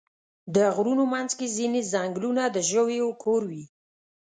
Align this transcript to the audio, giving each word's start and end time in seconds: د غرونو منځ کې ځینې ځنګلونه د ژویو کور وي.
د 0.55 0.57
غرونو 0.75 1.03
منځ 1.13 1.31
کې 1.37 1.47
ځینې 1.57 1.81
ځنګلونه 1.91 2.43
د 2.49 2.57
ژویو 2.69 3.07
کور 3.23 3.41
وي. 3.51 3.63